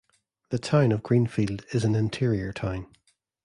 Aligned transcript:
The 0.49 0.57
Town 0.57 0.91
of 0.91 1.03
Greenfield 1.03 1.63
is 1.73 1.83
an 1.85 1.93
interior 1.93 2.51
town. 2.53 2.87